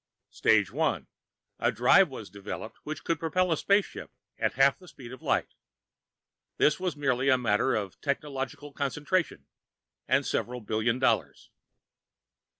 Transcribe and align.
Stage 0.31 0.71
One: 0.71 1.05
A 1.59 1.71
drive 1.71 2.09
was 2.09 2.31
developed 2.31 2.79
which 2.83 3.03
could 3.03 3.19
propel 3.19 3.51
a 3.51 3.55
spaceship 3.57 4.09
at 4.39 4.53
half 4.53 4.79
the 4.79 4.87
speed 4.87 5.11
of 5.13 5.21
light. 5.21 5.53
This 6.57 6.79
was 6.79 6.95
merely 6.95 7.29
a 7.29 7.37
matter 7.37 7.75
of 7.75 8.01
technological 8.01 8.73
concentration, 8.73 9.45
and 10.07 10.25
several 10.25 10.61
billion 10.61 10.97
dollars. 10.97 11.51